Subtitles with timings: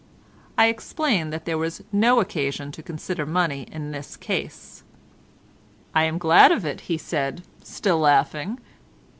[0.57, 4.81] I explained that there was no occasion to consider money in this case.
[5.93, 8.57] "I am glad of it," he said, still laughing.